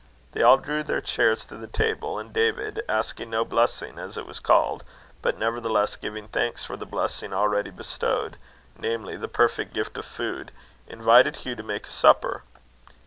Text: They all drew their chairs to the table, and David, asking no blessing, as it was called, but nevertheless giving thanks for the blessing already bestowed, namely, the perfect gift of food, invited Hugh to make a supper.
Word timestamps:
They 0.31 0.41
all 0.41 0.57
drew 0.57 0.81
their 0.81 0.99
chairs 0.99 1.45
to 1.45 1.57
the 1.57 1.67
table, 1.67 2.17
and 2.17 2.33
David, 2.33 2.81
asking 2.89 3.29
no 3.29 3.45
blessing, 3.45 3.99
as 3.99 4.17
it 4.17 4.25
was 4.25 4.39
called, 4.39 4.83
but 5.21 5.37
nevertheless 5.37 5.95
giving 5.95 6.27
thanks 6.29 6.63
for 6.65 6.75
the 6.75 6.87
blessing 6.87 7.33
already 7.33 7.69
bestowed, 7.69 8.37
namely, 8.79 9.15
the 9.15 9.27
perfect 9.27 9.75
gift 9.75 9.95
of 9.99 10.05
food, 10.05 10.51
invited 10.87 11.35
Hugh 11.35 11.53
to 11.55 11.61
make 11.61 11.85
a 11.85 11.91
supper. 11.91 12.41